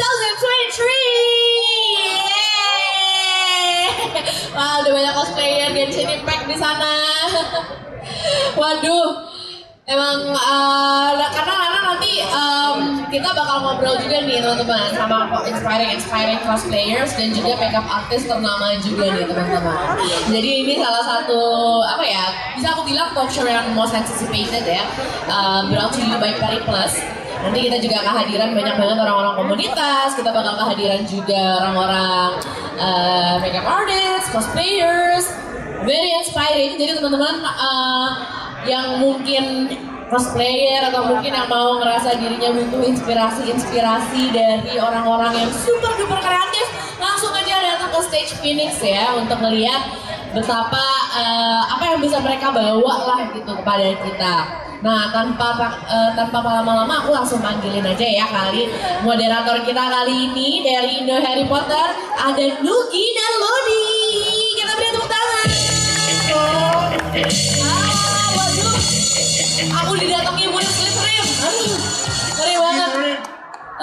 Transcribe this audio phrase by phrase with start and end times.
[0.00, 0.16] Yeay!
[4.56, 6.96] Wah, udah banyak cosplayer Genshin Impact di sana.
[8.56, 9.28] Waduh,
[9.84, 16.40] emang uh, karena karena nanti um, kita bakal ngobrol juga nih teman-teman sama inspiring inspiring
[16.48, 20.00] cosplayers dan juga makeup artist ternama juga nih teman-teman.
[20.32, 21.40] Jadi ini salah satu
[21.84, 22.24] apa ya
[22.56, 24.88] bisa aku bilang show yang most anticipated ya,
[25.28, 27.19] uh, brought to you by Perry Plus.
[27.40, 32.28] Nanti kita juga kehadiran banyak banget orang-orang komunitas, kita bakal kehadiran juga orang-orang
[32.76, 35.24] uh, makeup artists, cosplayers,
[35.88, 36.76] very inspiring.
[36.76, 38.08] Jadi teman-teman uh,
[38.68, 39.72] yang mungkin
[40.12, 46.66] cosplayer atau mungkin yang mau ngerasa dirinya butuh inspirasi-inspirasi dari orang-orang yang super duper kreatif,
[46.98, 49.86] langsung aja datang ke stage Phoenix ya untuk melihat
[50.34, 54.34] betapa uh, apa yang bisa mereka bawa lah gitu kepada kita.
[54.80, 58.64] Nah, tanpa uh, tanpa lama-lama aku langsung panggilin aja ya kali
[59.04, 63.84] moderator kita kali ini dari Indo Harry Potter ada Nugi dan Lodi.
[64.56, 65.48] Kita beri tepuk tangan.
[67.60, 68.76] Ah, waduh.
[69.84, 71.26] Aku didatangi murid Slytherin.
[71.44, 71.76] Aduh,
[72.40, 72.90] ngeri banget.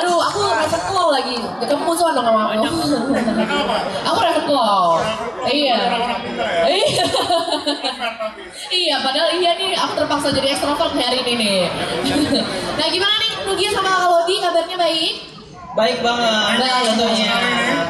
[0.00, 1.36] Aduh, aku Ravenclaw lagi.
[1.60, 2.72] Kamu musuhan dong sama aku.
[4.00, 4.88] aku Ravenclaw.
[5.44, 5.76] Iya.
[6.72, 7.04] Iya.
[8.82, 11.60] iya, padahal iya nih aku terpaksa jadi ekstrovert hari ini nih.
[12.78, 15.35] nah, gimana nih Nugi sama Kalodi kabarnya baik?
[15.76, 16.56] Baik banget.
[16.56, 17.36] Baik tentunya.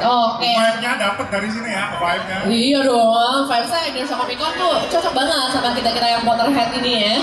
[0.00, 0.48] Oke.
[0.56, 2.38] Vibe-nya dapet dari sini ya, vibe-nya.
[2.48, 6.92] Iya dong, vibes saya Indonesia Comic Con tuh cocok banget sama kita-kita yang Potterhead ini
[7.04, 7.16] ya.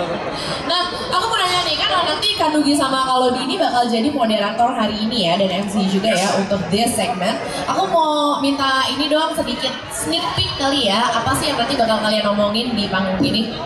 [0.70, 5.08] nah, aku mau nanya nih, kan nanti Kanugi sama Kalodi ini bakal jadi moderator hari
[5.08, 7.40] ini ya, dan MC juga ya untuk this segment.
[7.64, 12.04] Aku mau minta ini doang sedikit sneak peek kali ya, apa sih yang nanti bakal
[12.04, 13.56] kalian omongin di panggung ini?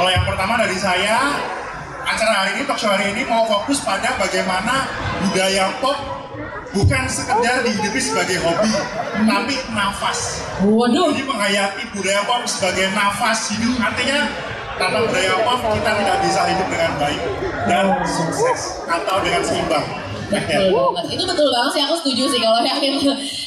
[0.00, 1.36] Kalau yang pertama dari saya,
[2.08, 4.88] acara hari ini, talk show hari ini mau fokus pada bagaimana
[5.20, 5.98] budaya pop
[6.72, 8.72] bukan sekedar dihidupi sebagai hobi,
[9.28, 10.44] tapi nafas.
[10.64, 14.28] Waduh, Jadi menghayati budaya pop sebagai nafas hidup, artinya
[14.80, 17.20] tanpa budaya pop kita tidak bisa hidup dengan baik
[17.68, 19.86] dan sukses atau dengan seimbang.
[20.28, 21.04] betul banget.
[21.16, 22.80] Itu betul banget sih, aku setuju sih kalau yang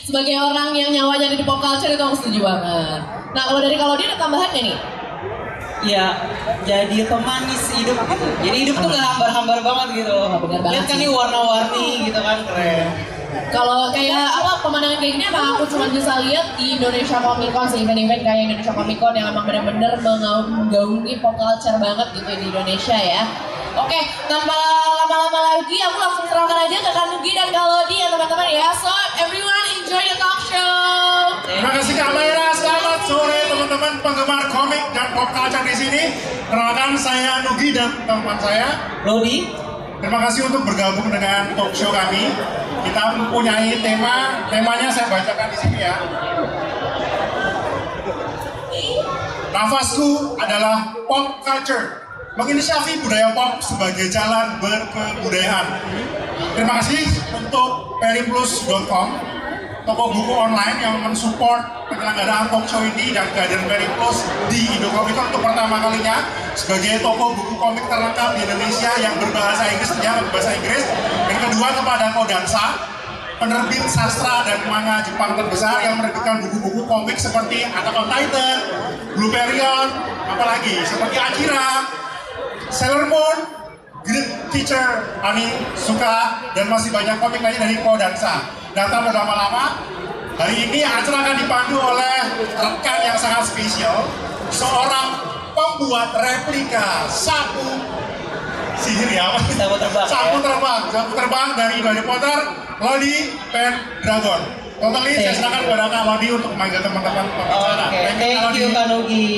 [0.06, 3.02] sebagai orang yang nyawanya di pop culture itu aku setuju banget.
[3.32, 4.76] Nah, kalau dari kalau dia ada tambahan nih?
[5.82, 6.14] Ya,
[6.62, 8.26] jadi pemanis hidup gitu.
[8.46, 10.18] Jadi hidup tuh gak hambar-hambar banget gitu.
[10.30, 11.02] banget Lihat kan sih.
[11.02, 12.88] nih warna-warni gitu kan keren.
[13.52, 17.68] Kalau kayak apa pemandangan kayak gini apa aku cuma bisa lihat di Indonesia Comic Con
[17.68, 22.32] sih event-event kayak Indonesia Comic Con yang emang benar-benar mengaum- menggaungi pop culture banget gitu
[22.32, 23.24] di Indonesia ya.
[23.74, 24.56] Oke, tanpa
[24.98, 28.68] lama-lama lagi aku langsung serahkan aja ke Kanugi dan Kalodi ya teman-teman ya.
[28.76, 31.40] So everyone enjoy the talk show.
[31.48, 32.10] Terima kasih Kak
[34.02, 36.04] penggemar komik dan pop culture di sini.
[36.50, 39.00] Kenalkan saya Nugi dan teman saya.
[39.08, 39.48] Lodi,
[40.02, 42.34] Terima kasih untuk bergabung dengan talk show kami.
[42.82, 45.94] Kita mempunyai tema, temanya saya bacakan di sini ya.
[49.54, 52.02] Nafasku adalah pop culture.
[52.34, 55.68] Menginisiasi budaya pop sebagai jalan berkebudayaan.
[56.58, 57.06] Terima kasih
[57.38, 59.08] untuk periplus.com,
[59.86, 65.44] toko buku online yang mensupport penyelenggaraan talk show ini dan kehadiran Periplus di Indocomic untuk
[65.44, 66.24] pertama kalinya
[66.56, 70.84] sebagai toko buku komik terlengkap di Indonesia yang berbahasa Inggris, ternyata berbahasa Inggris.
[71.28, 72.66] Yang kedua kepada Kodansha,
[73.44, 78.58] penerbit sastra dan manga Jepang terbesar yang menerbitkan buku-buku komik seperti Attack on Titan,
[79.20, 79.90] Blue Period,
[80.32, 81.92] apalagi seperti Akira,
[82.72, 83.38] Sailor Moon,
[84.08, 88.48] Great Teacher, Ani Suka, dan masih banyak komik lainnya dari Kodansha.
[88.72, 89.84] Datang berlama-lama,
[90.42, 92.18] hari ini acara akan dipandu oleh
[92.58, 94.10] rekan yang sangat spesial,
[94.50, 95.22] seorang
[95.54, 97.62] pembuat replika sapu
[98.82, 99.38] sihir ya?
[99.54, 100.46] Sapu terbang, Sapu ya.
[100.50, 102.38] terbang, sapu terbang dari Harry Potter,
[102.82, 104.42] Lodi Pendragon.
[104.82, 107.86] Totally, saya silakan kepada Kak Lodi untuk memanggil teman-teman Oke, pembicara.
[108.18, 109.30] thank you Kanugi.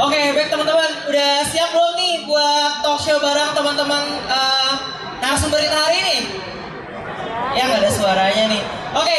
[0.00, 4.72] Oke, baik teman-teman, udah siap belum nih buat talk show bareng teman-teman eh,
[5.20, 6.18] narasumber kita hari ini?
[7.52, 8.62] Ya nggak ada suaranya nih.
[8.96, 9.18] Oke,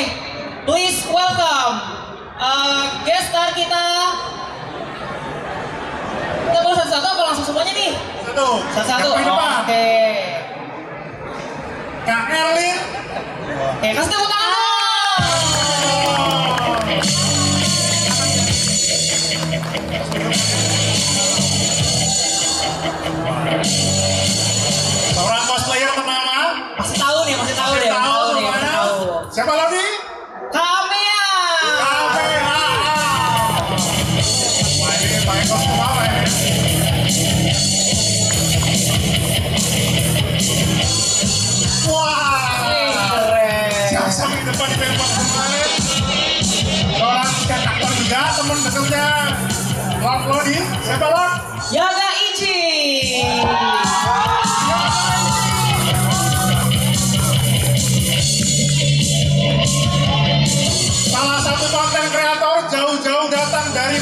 [0.67, 1.79] please welcome
[2.35, 3.87] eh, guest star kita.
[6.47, 7.91] Kita boleh satu-satu apa langsung semuanya nih?
[8.27, 9.09] Satu, Satu-satu.
[9.15, 9.51] Depan.
[9.63, 9.87] Oke.
[12.03, 12.77] Kak Erlin.
[13.79, 14.76] Oke, kasih tepuk tangan.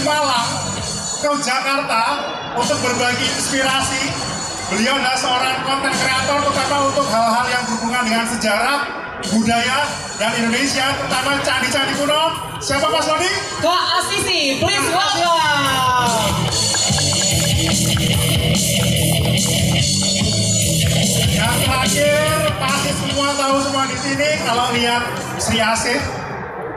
[0.06, 0.50] Malang
[1.18, 2.04] ke Jakarta
[2.54, 4.06] untuk berbagi inspirasi.
[4.70, 8.80] Beliau adalah seorang konten kreator terutama untuk hal-hal yang berhubungan dengan sejarah,
[9.34, 9.80] budaya,
[10.22, 12.24] dan Indonesia, terutama candi-candi kuno.
[12.62, 13.34] Siapa Mas Lodi?
[13.66, 15.66] Kak Asisi, please welcome.
[21.34, 22.22] Yang terakhir,
[22.62, 25.02] pasti semua tahu semua di sini kalau lihat
[25.42, 25.98] Sri Asih,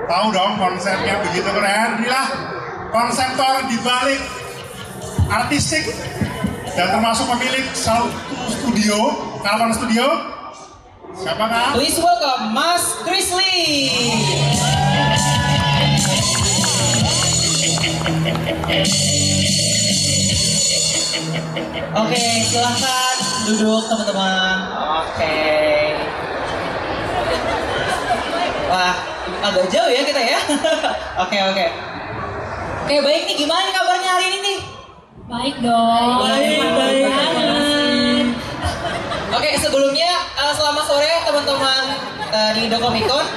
[0.09, 2.01] tahu dong konsepnya begitu keren.
[2.01, 2.57] Inilah
[2.89, 4.21] konseptor di balik
[5.29, 5.93] artistik
[6.73, 8.09] dan termasuk pemilik satu
[8.49, 8.97] studio,
[9.45, 10.07] Kalpan Studio.
[11.19, 11.75] Siapa kak?
[11.75, 13.91] Please welcome Mas Chrisley.
[21.99, 23.17] Oke, silahkan
[23.51, 24.57] duduk teman-teman.
[25.03, 25.37] Oke.
[28.71, 28.95] Wah,
[29.43, 30.41] agak jauh ya kita ya.
[31.27, 31.67] Oke, oke.
[32.89, 33.37] Oke, baik nih.
[33.37, 34.59] Gimana nih kabarnya hari ini nih?
[35.29, 36.25] Baik dong.
[36.25, 37.05] Baik, baik.
[37.05, 38.27] banget.
[39.29, 41.83] Oke, sebelumnya eh, selamat sore teman-teman
[42.33, 43.29] eh, di Indokomikon.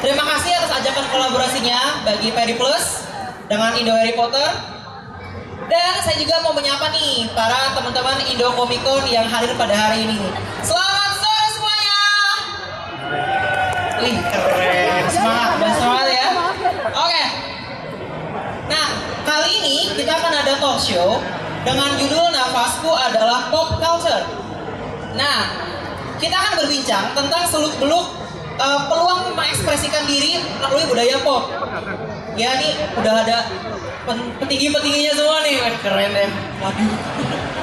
[0.00, 3.04] Terima kasih atas ajakan kolaborasinya bagi Peri Plus
[3.52, 4.48] dengan Indo Harry Potter.
[5.68, 8.48] Dan saya juga mau menyapa nih para teman-teman Indo
[9.12, 10.24] yang hadir pada hari ini.
[10.64, 12.00] Selamat sore semuanya.
[14.00, 15.04] Wih, keren.
[15.12, 16.28] Semangat ya.
[16.96, 17.24] Oke.
[18.66, 18.86] Nah,
[19.22, 21.18] kali ini kita akan ada talk show
[21.66, 24.22] dengan judul Nafasku adalah Pop Culture.
[25.18, 25.58] Nah,
[26.22, 28.06] kita akan berbincang tentang seluk-beluk
[28.54, 31.50] eh, peluang mengekspresikan diri melalui budaya pop.
[32.38, 33.50] Ya, nih udah ada
[34.38, 35.58] petinggi-petingginya semua nih.
[35.82, 36.30] Keren deh.
[36.62, 36.94] Waduh.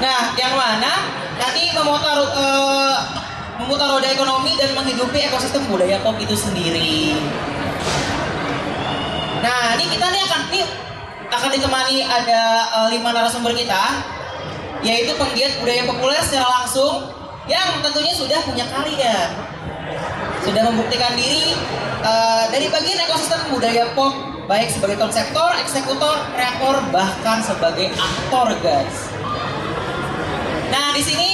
[0.04, 2.96] Nah, yang mana nanti memutar eh,
[3.64, 7.16] memutar roda ekonomi dan menghidupi ekosistem budaya pop itu sendiri.
[9.40, 10.68] Nah, ini kita nih akan nih
[11.34, 14.06] akan ditemani ada eh, lima narasumber kita,
[14.86, 17.10] yaitu penggiat budaya populer secara langsung
[17.50, 19.34] yang tentunya sudah punya karya,
[20.46, 21.58] sudah membuktikan diri
[22.06, 24.14] eh, dari bagian ekosistem budaya pop,
[24.46, 29.10] baik sebagai konseptor, eksekutor, kreator, bahkan sebagai aktor, guys.
[30.70, 31.30] Nah, di sini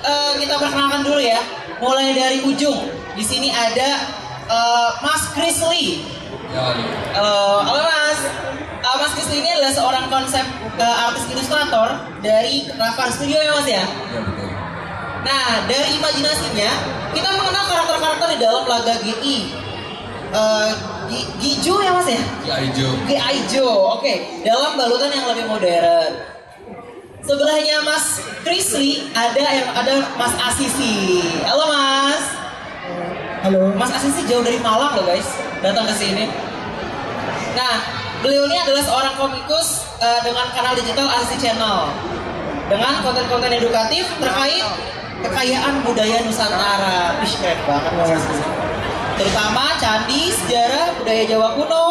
[0.00, 1.40] eh, kita perkenalkan dulu ya,
[1.82, 2.88] mulai dari ujung.
[3.12, 3.90] Di sini ada
[4.48, 6.08] eh, Mas Chris Lee.
[7.16, 8.51] Halo, halo Mas.
[8.92, 10.44] Uh, Mas Lee ini adalah seorang konsep
[10.76, 13.84] uh, artis ilustrator dari Ravan Studio ya Mas ya.
[15.24, 16.70] Nah, dari imajinasinya
[17.16, 19.36] kita mengenal karakter-karakter di dalam laga GI.
[20.32, 20.68] Uh,
[21.08, 22.20] Gi- Giju ya Mas ya?
[22.44, 22.92] Ya hijau.
[23.08, 24.44] G Aijo, oke.
[24.44, 26.12] Dalam balutan yang lebih modern.
[27.24, 31.22] Sebelahnya Mas Chris Lee ada yang ada Mas Asisi.
[31.48, 32.24] Halo Mas.
[33.40, 33.72] Halo.
[33.72, 35.32] Mas Asisi jauh dari Malang loh guys,
[35.64, 36.28] datang ke sini.
[37.56, 41.90] Nah, beliau ini adalah seorang komikus eh, dengan kanal digital Asisi Channel
[42.70, 44.62] dengan konten-konten edukatif terkait
[45.26, 47.18] kekayaan budaya Nusantara.
[47.20, 48.22] Wih, keren banget.
[49.18, 51.86] Terutama candi, sejarah, budaya Jawa kuno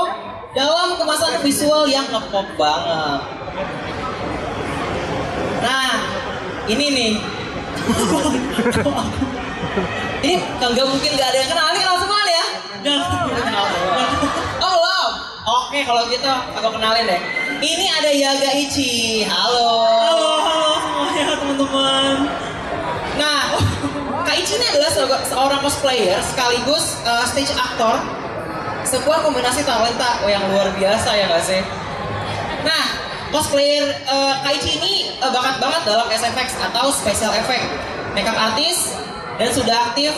[0.56, 3.22] dalam kemasan visual yang ngepop banget.
[5.62, 5.92] Nah,
[6.66, 7.14] ini nih.
[10.26, 11.66] ini nggak mungkin nggak ada yang kenal.
[11.72, 11.92] Ini nih ya?
[12.82, 13.21] Oh belum?
[15.82, 17.22] Kalau gitu aku kenalin deh.
[17.62, 19.26] Ini ada Yaga Ichi.
[19.26, 19.82] Halo.
[19.86, 22.14] Halo, halo semuanya teman-teman.
[23.18, 23.40] Nah,
[24.22, 27.98] Kak Ichi ini adalah se- seorang cosplayer sekaligus uh, stage actor.
[28.82, 31.62] Sebuah kombinasi talenta yang luar biasa ya nggak sih?
[32.66, 32.84] Nah,
[33.34, 37.66] cosplayer uh, Kak Ichi ini uh, bakat banget dalam SFX atau special effect,
[38.14, 38.98] makeup artist,
[39.42, 40.14] dan sudah aktif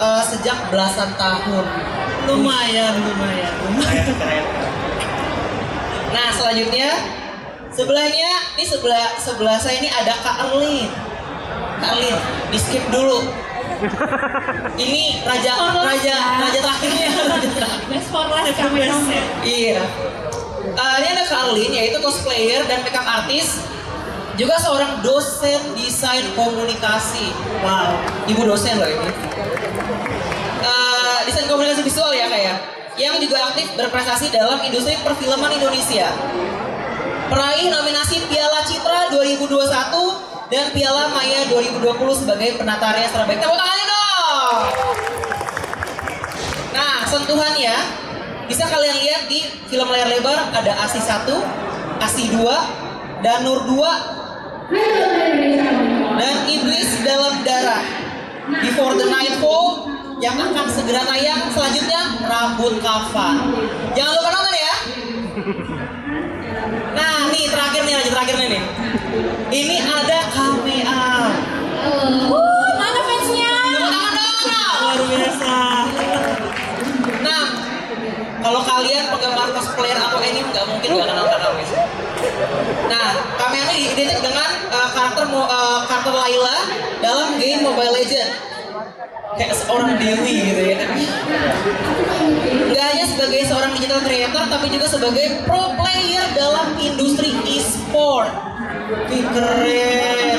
[0.00, 1.64] uh, sejak belasan tahun.
[2.26, 4.65] Lumayan, lumayan, lumayan.
[6.16, 6.90] Nah, selanjutnya
[7.68, 10.88] sebelahnya ini sebelah sebelah saya ini ada Kak Erlin.
[11.76, 12.16] Kak Erlin,
[12.48, 13.20] di skip dulu.
[14.80, 17.08] Ini raja raja raja terakhirnya.
[17.36, 17.92] Raja terakhir.
[17.92, 18.88] Best for last kami.
[19.44, 19.84] Iya.
[20.72, 23.60] Eh, ini ada Kak Arlin, yaitu cosplayer dan makeup artist,
[24.40, 27.28] juga seorang dosen desain komunikasi.
[27.60, 27.92] Wow.
[28.24, 29.08] Ibu dosen loh ini.
[30.64, 36.08] Eh, desain komunikasi visual ya kayak, yang juga aktif berprestasi dalam industri perfilman Indonesia.
[37.26, 43.42] Peraih nominasi Piala Citra 2021 dan Piala Maya 2020 sebagai penata rias terbaik.
[43.42, 44.56] Tepuk tangannya dong.
[46.72, 47.74] Nah, sentuhannya
[48.46, 51.26] bisa kalian lihat di film layar lebar ada ASI 1,
[51.98, 52.56] Kasih dua,
[53.26, 53.92] Danur dua,
[56.16, 57.82] dan Iblis dalam darah.
[58.46, 63.52] Before the Nightfall yang akan segera tayang selanjutnya Rambut Kafan.
[63.92, 64.74] Jangan lupa nonton ya.
[66.96, 68.48] Nah, nih terakhir nih, lanjut terakhir nih.
[68.56, 68.62] nih.
[69.52, 71.04] Ini ada kamea.
[71.84, 72.32] Uh,
[72.80, 73.56] mana fansnya?
[73.60, 74.80] Tepuk tangan dong.
[74.80, 75.56] Luar biasa.
[77.20, 77.44] Nah,
[78.40, 81.64] kalau kalian penggemar cosplayer atau anime nggak mungkin nggak kenal Kanawe.
[82.88, 86.58] Nah, Kamea ini identik dengan uh, karakter uh, karakter Layla
[87.04, 88.55] dalam game Mobile Legend.
[89.36, 90.76] Kayak seorang dewi gitu ya.
[92.72, 98.32] Nggak hanya sebagai seorang digital creator, tapi juga sebagai pro player dalam industri e-sport.
[99.10, 100.35] Keren.